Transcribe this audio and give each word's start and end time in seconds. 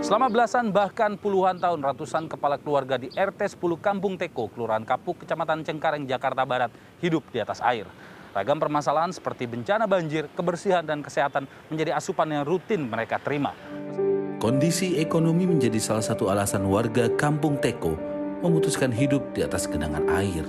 Selama 0.00 0.32
belasan 0.32 0.72
bahkan 0.72 1.12
puluhan 1.20 1.60
tahun 1.60 1.84
ratusan 1.84 2.24
kepala 2.24 2.56
keluarga 2.56 2.96
di 2.96 3.12
RT 3.12 3.60
10 3.60 3.60
Kampung 3.84 4.16
Teko, 4.16 4.48
Kelurahan 4.48 4.80
Kapuk, 4.80 5.20
Kecamatan 5.20 5.60
Cengkareng, 5.60 6.08
Jakarta 6.08 6.48
Barat 6.48 6.72
hidup 7.04 7.20
di 7.28 7.36
atas 7.36 7.60
air. 7.60 7.84
Ragam 8.32 8.56
permasalahan 8.56 9.12
seperti 9.12 9.44
bencana 9.44 9.84
banjir, 9.84 10.32
kebersihan, 10.32 10.80
dan 10.88 11.04
kesehatan 11.04 11.44
menjadi 11.68 12.00
asupan 12.00 12.32
yang 12.32 12.48
rutin 12.48 12.88
mereka 12.88 13.20
terima. 13.20 13.52
Kondisi 14.40 14.96
ekonomi 14.96 15.44
menjadi 15.44 15.76
salah 15.76 16.02
satu 16.02 16.32
alasan 16.32 16.64
warga 16.64 17.12
Kampung 17.20 17.60
Teko 17.60 17.92
memutuskan 18.40 18.96
hidup 18.96 19.36
di 19.36 19.44
atas 19.44 19.68
genangan 19.68 20.08
air. 20.16 20.48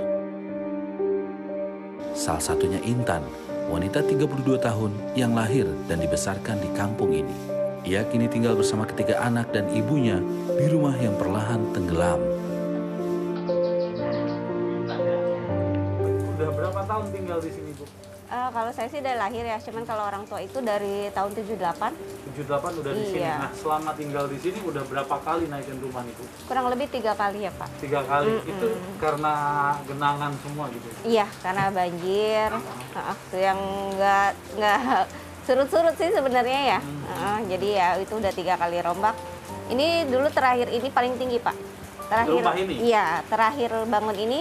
Salah 2.15 2.39
satunya 2.39 2.79
Intan, 2.87 3.27
wanita 3.67 3.99
32 3.99 4.55
tahun 4.63 4.95
yang 5.19 5.35
lahir 5.35 5.67
dan 5.91 5.99
dibesarkan 5.99 6.55
di 6.63 6.71
kampung 6.71 7.11
ini. 7.11 7.60
Ia 7.81 8.05
kini 8.05 8.29
tinggal 8.29 8.53
bersama 8.53 8.85
ketiga 8.85 9.17
anak 9.25 9.49
dan 9.57 9.65
ibunya 9.73 10.21
di 10.53 10.69
rumah 10.69 10.93
yang 11.01 11.17
perlahan 11.17 11.65
tenggelam. 11.73 12.21
Udah 16.37 16.49
berapa 16.53 16.81
tahun 16.85 17.05
tinggal 17.09 17.41
di 17.41 17.49
sini, 17.49 17.73
Bu? 17.73 17.89
Uh, 18.29 18.53
kalau 18.53 18.69
saya 18.69 18.85
sih 18.85 19.01
dari 19.01 19.17
lahir 19.17 19.43
ya, 19.43 19.57
cuman 19.57 19.83
kalau 19.89 20.05
orang 20.05 20.29
tua 20.29 20.45
itu 20.45 20.61
dari 20.61 21.09
tahun 21.09 21.33
78. 21.33 22.37
78 22.37 22.85
udah 22.85 22.91
di 22.93 23.03
sini. 23.09 23.25
Iya. 23.25 23.49
Nah, 23.49 23.51
selama 23.57 23.91
tinggal 23.97 24.25
di 24.29 24.37
sini 24.37 24.61
udah 24.61 24.83
berapa 24.85 25.15
kali 25.17 25.49
naikin 25.49 25.81
rumah 25.81 26.05
nih, 26.05 26.13
Bu? 26.13 26.23
Kurang 26.45 26.69
lebih 26.69 26.85
tiga 26.85 27.17
kali 27.17 27.49
ya 27.49 27.51
Pak. 27.57 27.69
Tiga 27.81 28.05
kali. 28.05 28.45
Itu 28.45 28.77
karena 29.01 29.33
genangan 29.89 30.37
semua 30.45 30.69
gitu. 30.69 30.85
Iya, 31.01 31.25
karena 31.41 31.73
banjir, 31.73 32.49
uh, 32.93 33.15
itu 33.25 33.37
yang 33.41 33.59
nggak 33.97 34.29
nggak 34.53 34.79
surut-surut 35.51 35.95
sih 35.99 36.15
sebenarnya 36.15 36.59
ya. 36.63 36.79
Uh, 37.11 37.39
jadi 37.51 37.67
ya 37.75 37.87
itu 37.99 38.15
udah 38.15 38.31
tiga 38.31 38.55
kali 38.55 38.79
rombak. 38.79 39.19
Ini 39.67 40.07
dulu 40.07 40.31
terakhir 40.31 40.71
ini 40.71 40.87
paling 40.87 41.19
tinggi 41.19 41.43
Pak. 41.43 41.55
Terakhir, 42.07 42.39
Rumah 42.43 42.55
ini? 42.55 42.73
Iya, 42.87 43.19
terakhir 43.27 43.71
bangun 43.87 44.15
ini 44.15 44.39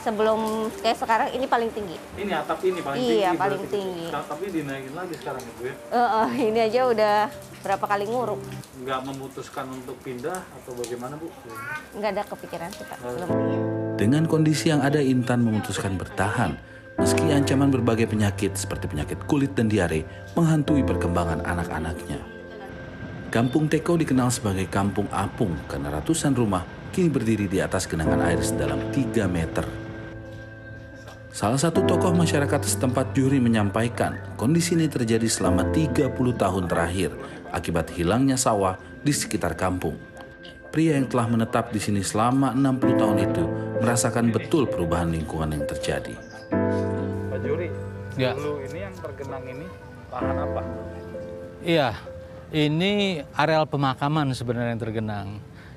sebelum 0.00 0.68
kayak 0.84 0.96
sekarang 1.00 1.28
ini 1.32 1.44
paling 1.48 1.72
tinggi. 1.72 1.96
Ini 2.16 2.32
atap 2.40 2.60
ini 2.64 2.80
paling 2.80 3.00
Iya, 3.00 3.32
tinggi. 3.32 3.40
paling 3.40 3.62
berarti. 3.64 3.76
tinggi. 3.76 4.06
Nah, 4.12 4.24
tapi 4.24 4.44
dinaikin 4.52 4.92
lagi 4.96 5.14
sekarang 5.16 5.42
ya, 5.44 5.52
Bu 5.56 5.62
ya? 5.64 5.74
Uh, 5.92 6.00
uh, 6.00 6.28
ini 6.32 6.60
aja 6.60 6.80
udah 6.88 7.16
berapa 7.64 7.84
kali 7.88 8.04
nguruk. 8.08 8.40
Nggak 8.84 9.00
memutuskan 9.00 9.66
untuk 9.72 9.96
pindah 10.04 10.40
atau 10.40 10.72
bagaimana, 10.76 11.16
Bu? 11.16 11.28
Nggak 11.96 12.10
ada 12.16 12.22
kepikiran 12.28 12.68
sih 12.72 12.84
Pak. 12.84 12.96
Belum. 13.00 13.28
Dengan 13.96 14.22
kondisi 14.28 14.68
yang 14.72 14.80
ada, 14.84 15.00
Intan 15.00 15.40
memutuskan 15.40 15.96
bertahan. 15.96 16.73
Meski 16.94 17.34
ancaman 17.34 17.74
berbagai 17.74 18.06
penyakit 18.06 18.54
seperti 18.54 18.86
penyakit 18.86 19.18
kulit 19.26 19.50
dan 19.58 19.66
diare 19.66 20.06
menghantui 20.38 20.86
perkembangan 20.86 21.42
anak-anaknya. 21.42 22.22
Kampung 23.34 23.66
Teko 23.66 23.98
dikenal 23.98 24.30
sebagai 24.30 24.70
kampung 24.70 25.10
apung 25.10 25.58
karena 25.66 25.90
ratusan 25.98 26.38
rumah 26.38 26.62
kini 26.94 27.10
berdiri 27.10 27.50
di 27.50 27.58
atas 27.58 27.90
genangan 27.90 28.22
air 28.22 28.38
sedalam 28.38 28.78
3 28.94 29.26
meter. 29.26 29.66
Salah 31.34 31.58
satu 31.58 31.82
tokoh 31.82 32.14
masyarakat 32.14 32.62
setempat 32.62 33.10
Juri 33.10 33.42
menyampaikan 33.42 34.14
kondisi 34.38 34.78
ini 34.78 34.86
terjadi 34.86 35.26
selama 35.26 35.66
30 35.74 36.14
tahun 36.14 36.70
terakhir 36.70 37.10
akibat 37.50 37.90
hilangnya 37.90 38.38
sawah 38.38 38.78
di 39.02 39.10
sekitar 39.10 39.58
kampung. 39.58 39.98
Pria 40.70 40.94
yang 40.94 41.10
telah 41.10 41.26
menetap 41.26 41.74
di 41.74 41.82
sini 41.82 42.06
selama 42.06 42.54
60 42.54 43.02
tahun 43.02 43.18
itu 43.18 43.44
merasakan 43.82 44.30
betul 44.30 44.70
perubahan 44.70 45.10
lingkungan 45.10 45.58
yang 45.58 45.66
terjadi. 45.66 46.33
Pak 46.50 47.38
Juri, 47.40 47.68
Ya. 48.14 48.32
dulu 48.32 48.62
ini 48.62 48.78
yang 48.80 48.94
tergenang 48.94 49.44
ini 49.44 49.66
lahan 50.08 50.36
apa? 50.40 50.62
Iya, 51.60 51.88
ini 52.50 52.92
areal 53.32 53.64
pemakaman 53.64 54.30
sebenarnya 54.30 54.70
yang 54.70 54.82
tergenang. 54.82 55.28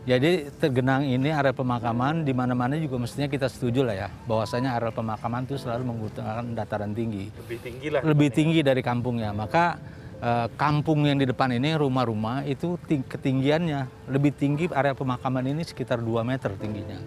Jadi 0.07 0.47
tergenang 0.55 1.03
ini 1.03 1.27
area 1.27 1.51
pemakaman 1.51 2.23
di 2.23 2.31
mana-mana 2.31 2.79
juga 2.79 2.95
mestinya 2.95 3.27
kita 3.27 3.51
setuju 3.51 3.83
lah 3.83 3.95
ya, 3.97 4.09
bahwasanya 4.23 4.71
area 4.71 4.87
pemakaman 4.87 5.43
itu 5.43 5.59
selalu 5.59 5.83
menggunakan 5.83 6.47
dataran 6.53 6.95
tinggi, 6.95 7.27
Lebih 7.35 7.59
tinggi 7.59 7.87
lah. 7.91 8.01
lebih 8.05 8.29
tinggi 8.31 8.59
dari 8.63 8.79
kampungnya. 8.79 9.35
Maka 9.35 9.75
eh, 10.17 10.47
kampung 10.55 11.03
yang 11.03 11.19
di 11.19 11.27
depan 11.27 11.51
ini 11.51 11.75
rumah-rumah 11.75 12.47
itu 12.47 12.79
ting- 12.81 13.03
ketinggiannya 13.03 14.07
lebih 14.07 14.31
tinggi 14.31 14.71
area 14.71 14.95
pemakaman 14.95 15.43
ini 15.45 15.61
sekitar 15.61 15.99
2 15.99 16.23
meter 16.23 16.55
tingginya. 16.55 17.03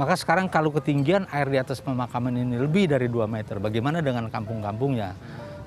Maka 0.00 0.16
sekarang 0.16 0.48
kalau 0.48 0.72
ketinggian 0.72 1.28
air 1.28 1.44
di 1.52 1.60
atas 1.60 1.84
pemakaman 1.84 2.32
ini 2.32 2.56
lebih 2.56 2.88
dari 2.88 3.04
2 3.04 3.20
meter, 3.28 3.60
bagaimana 3.60 4.00
dengan 4.00 4.32
kampung-kampungnya? 4.32 5.12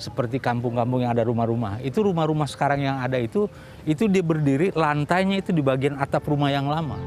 Seperti 0.01 0.41
kampung-kampung 0.41 1.05
yang 1.05 1.13
ada 1.13 1.21
rumah-rumah. 1.21 1.77
Itu 1.85 2.01
rumah-rumah 2.01 2.49
sekarang 2.49 2.81
yang 2.81 2.97
ada 2.97 3.21
itu, 3.21 3.45
itu 3.85 4.09
dia 4.09 4.25
berdiri, 4.25 4.73
lantainya 4.73 5.37
itu 5.37 5.53
di 5.53 5.61
bagian 5.61 6.01
atap 6.01 6.25
rumah 6.25 6.49
yang 6.49 6.65
lama. 6.65 6.97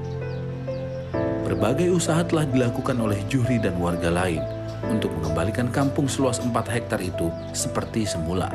Berbagai 1.43 1.91
usaha 1.91 2.23
telah 2.23 2.47
dilakukan 2.47 2.95
oleh 2.95 3.19
Juhri 3.27 3.59
dan 3.59 3.75
warga 3.83 4.07
lain 4.07 4.47
untuk 4.87 5.11
mengembalikan 5.19 5.67
kampung 5.75 6.07
seluas 6.07 6.39
4 6.39 6.55
hektar 6.79 7.03
itu 7.03 7.27
seperti 7.51 8.07
semula. 8.07 8.55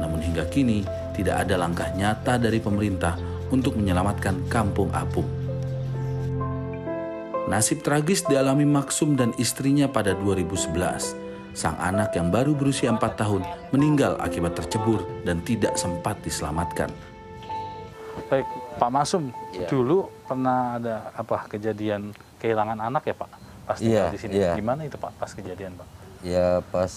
Namun 0.00 0.24
hingga 0.24 0.48
kini 0.48 0.80
tidak 1.12 1.44
ada 1.44 1.60
langkah 1.60 1.92
nyata 1.92 2.40
dari 2.40 2.56
pemerintah 2.56 3.20
untuk 3.52 3.76
menyelamatkan 3.76 4.48
kampung 4.48 4.88
apung. 4.96 5.28
Nasib 7.46 7.78
tragis 7.78 8.26
dialami 8.26 8.66
Maksum 8.66 9.14
dan 9.14 9.30
istrinya 9.38 9.86
pada 9.86 10.18
2011. 10.18 11.14
Sang 11.54 11.78
anak 11.78 12.12
yang 12.18 12.28
baru 12.28 12.52
berusia 12.52 12.90
4 12.90 12.98
tahun 13.16 13.46
meninggal 13.70 14.18
akibat 14.18 14.58
tercebur 14.58 15.06
dan 15.22 15.38
tidak 15.40 15.78
sempat 15.78 16.18
diselamatkan. 16.26 16.90
Baik, 18.26 18.44
Pak 18.76 18.90
Masum, 18.90 19.30
Iya. 19.54 19.70
dulu 19.70 20.10
pernah 20.26 20.76
ada 20.76 20.94
apa 21.14 21.46
kejadian 21.46 22.10
kehilangan 22.36 22.82
anak 22.82 23.06
ya 23.06 23.14
Pak? 23.14 23.30
Pas 23.62 23.78
Iya, 23.78 24.10
di 24.10 24.18
sini. 24.18 24.32
iya. 24.36 24.52
Gimana 24.58 24.82
itu 24.82 24.98
Pak 24.98 25.14
pas 25.14 25.30
kejadian 25.30 25.78
Pak? 25.78 25.88
Ya 26.26 26.58
pas 26.66 26.90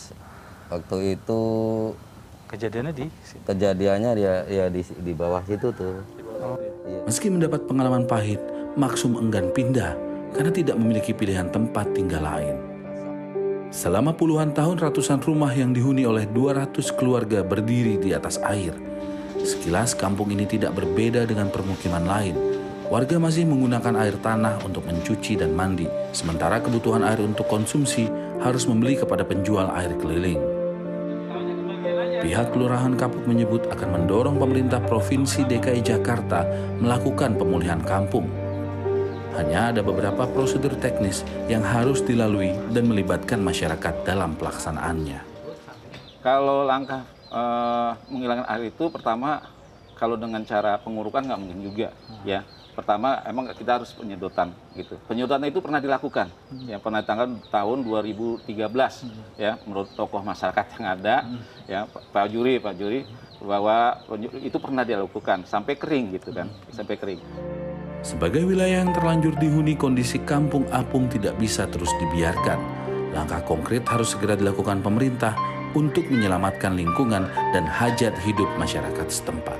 waktu 0.68 1.14
itu 1.14 1.42
Kejadiannya 2.50 2.94
di 2.98 3.06
sini. 3.22 3.42
kejadiannya 3.46 4.12
dia 4.18 4.34
ya 4.50 4.66
di 4.66 4.82
di 4.82 5.14
bawah 5.14 5.46
situ 5.46 5.70
tuh. 5.70 6.02
Iya. 6.90 7.06
Meski 7.06 7.30
mendapat 7.30 7.70
pengalaman 7.70 8.10
pahit, 8.10 8.42
Maksum 8.74 9.14
enggan 9.22 9.54
pindah 9.54 10.09
karena 10.34 10.52
tidak 10.54 10.76
memiliki 10.78 11.12
pilihan 11.14 11.50
tempat 11.50 11.92
tinggal 11.94 12.26
lain. 12.26 12.56
Selama 13.70 14.18
puluhan 14.18 14.50
tahun 14.50 14.82
ratusan 14.82 15.22
rumah 15.22 15.54
yang 15.54 15.78
dihuni 15.78 16.02
oleh 16.02 16.26
200 16.26 16.74
keluarga 16.98 17.46
berdiri 17.46 18.02
di 18.02 18.18
atas 18.18 18.42
air. 18.42 18.74
Sekilas 19.46 19.94
kampung 19.94 20.34
ini 20.34 20.50
tidak 20.50 20.74
berbeda 20.74 21.30
dengan 21.30 21.54
permukiman 21.54 22.02
lain. 22.02 22.36
Warga 22.90 23.22
masih 23.22 23.46
menggunakan 23.46 23.94
air 24.02 24.18
tanah 24.18 24.66
untuk 24.66 24.90
mencuci 24.90 25.38
dan 25.38 25.54
mandi, 25.54 25.86
sementara 26.10 26.58
kebutuhan 26.58 27.06
air 27.06 27.22
untuk 27.22 27.46
konsumsi 27.46 28.10
harus 28.42 28.66
membeli 28.66 28.98
kepada 28.98 29.22
penjual 29.22 29.70
air 29.78 29.94
keliling. 30.02 30.42
Pihak 32.20 32.52
Kelurahan 32.52 32.98
Kapuk 32.98 33.24
menyebut 33.30 33.70
akan 33.72 34.02
mendorong 34.02 34.42
pemerintah 34.42 34.82
Provinsi 34.84 35.46
DKI 35.48 35.86
Jakarta 35.86 36.44
melakukan 36.82 37.38
pemulihan 37.38 37.80
kampung. 37.86 38.49
Hanya 39.40 39.72
ada 39.72 39.80
beberapa 39.80 40.28
prosedur 40.28 40.76
teknis 40.84 41.24
yang 41.48 41.64
harus 41.64 42.04
dilalui 42.04 42.52
dan 42.76 42.92
melibatkan 42.92 43.40
masyarakat 43.40 44.04
dalam 44.04 44.36
pelaksanaannya. 44.36 45.24
Kalau 46.20 46.68
langkah 46.68 47.08
eh, 47.32 47.92
menghilangkan 48.12 48.44
air 48.52 48.68
itu 48.68 48.92
pertama 48.92 49.40
kalau 49.96 50.20
dengan 50.20 50.44
cara 50.44 50.76
pengurukan 50.84 51.24
nggak 51.24 51.40
mungkin 51.40 51.60
juga 51.64 51.96
ya. 52.28 52.44
Pertama 52.76 53.24
emang 53.24 53.48
kita 53.56 53.80
harus 53.80 53.96
penyedotan 53.96 54.52
gitu. 54.76 55.00
Penyedotan 55.08 55.48
itu 55.48 55.64
pernah 55.64 55.80
dilakukan 55.80 56.28
ya 56.68 56.76
pernah 56.84 57.00
tanggal 57.00 57.40
tahun 57.48 57.88
2013 57.88 58.44
ya 59.40 59.56
menurut 59.64 59.88
tokoh 59.96 60.20
masyarakat 60.20 60.66
yang 60.76 60.86
ada 61.00 61.16
ya 61.64 61.88
Pak 61.88 62.28
Juri 62.28 62.60
Pak 62.60 62.76
Juri 62.76 63.08
bahwa 63.40 64.04
itu 64.44 64.60
pernah 64.60 64.84
dilakukan 64.84 65.48
sampai 65.48 65.80
kering 65.80 66.20
gitu 66.20 66.36
kan 66.36 66.52
sampai 66.76 67.00
kering. 67.00 67.24
Sebagai 68.00 68.48
wilayah 68.48 68.88
yang 68.88 68.96
terlanjur 68.96 69.36
dihuni, 69.36 69.76
kondisi 69.76 70.24
kampung 70.24 70.64
apung 70.72 71.12
tidak 71.12 71.36
bisa 71.36 71.68
terus 71.68 71.92
dibiarkan. 72.00 72.56
Langkah 73.12 73.44
konkret 73.44 73.84
harus 73.92 74.16
segera 74.16 74.40
dilakukan 74.40 74.80
pemerintah 74.80 75.36
untuk 75.76 76.08
menyelamatkan 76.08 76.80
lingkungan 76.80 77.28
dan 77.52 77.68
hajat 77.68 78.16
hidup 78.24 78.48
masyarakat 78.56 79.04
setempat. 79.12 79.60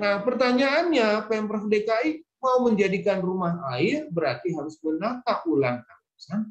Nah, 0.00 0.24
pertanyaannya, 0.24 1.28
Pemprov 1.28 1.68
DKI 1.68 2.24
mau 2.40 2.64
menjadikan 2.64 3.20
rumah 3.20 3.60
air 3.76 4.08
berarti 4.08 4.56
harus 4.56 4.80
menata 4.80 5.44
ulang 5.44 5.84
kawasan. 5.84 6.48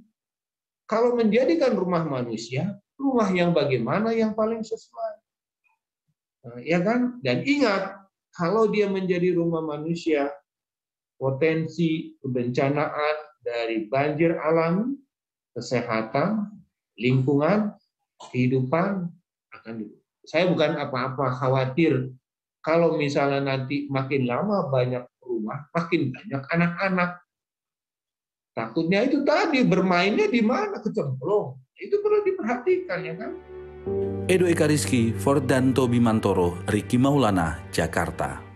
Kalau 0.86 1.18
menjadikan 1.18 1.74
rumah 1.74 2.06
manusia, 2.06 2.78
rumah 3.02 3.28
yang 3.34 3.50
bagaimana 3.50 4.14
yang 4.14 4.38
paling 4.38 4.62
sesuai? 4.62 5.14
Nah, 6.46 6.60
ya 6.62 6.80
kan? 6.86 7.18
Dan 7.26 7.42
ingat, 7.50 7.98
kalau 8.30 8.70
dia 8.70 8.88
menjadi 8.88 9.36
rumah 9.36 9.66
manusia, 9.66 10.32
potensi 11.22 12.18
kebencanaan 12.18 13.46
dari 13.46 13.86
banjir 13.86 14.34
alami, 14.42 14.98
kesehatan, 15.54 16.50
lingkungan, 16.98 17.78
kehidupan 18.18 19.06
akan 19.54 19.76
saya 20.26 20.50
bukan 20.50 20.82
apa-apa 20.82 21.30
khawatir 21.38 22.10
kalau 22.66 22.98
misalnya 22.98 23.42
nanti 23.42 23.86
makin 23.90 24.26
lama 24.26 24.66
banyak 24.70 25.06
rumah, 25.22 25.70
makin 25.74 26.10
banyak 26.10 26.42
anak-anak. 26.50 27.22
Takutnya 28.58 29.06
itu 29.06 29.22
tadi 29.22 29.62
bermainnya 29.66 30.30
di 30.30 30.42
mana 30.42 30.82
kecemplung. 30.82 31.58
Itu 31.78 32.02
perlu 32.02 32.22
diperhatikan 32.26 33.00
ya 33.02 33.14
kan. 33.18 33.32
Edo 34.30 34.46
Eka 34.46 34.70
Rizky, 34.70 35.10
Fordanto 35.18 35.90
Bimantoro, 35.90 36.62
Riki 36.70 37.02
Maulana, 37.02 37.58
Jakarta. 37.74 38.51